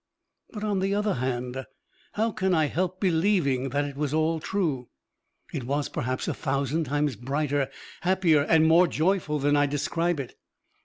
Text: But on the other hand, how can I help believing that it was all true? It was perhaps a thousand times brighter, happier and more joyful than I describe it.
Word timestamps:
But 0.49 0.63
on 0.63 0.79
the 0.79 0.95
other 0.95 1.13
hand, 1.13 1.63
how 2.13 2.31
can 2.31 2.55
I 2.55 2.65
help 2.65 2.99
believing 2.99 3.69
that 3.69 3.85
it 3.85 3.95
was 3.95 4.15
all 4.15 4.39
true? 4.39 4.89
It 5.53 5.65
was 5.65 5.89
perhaps 5.89 6.27
a 6.27 6.33
thousand 6.33 6.85
times 6.85 7.15
brighter, 7.15 7.69
happier 8.01 8.41
and 8.41 8.67
more 8.67 8.87
joyful 8.87 9.37
than 9.37 9.55
I 9.55 9.67
describe 9.67 10.19
it. 10.19 10.37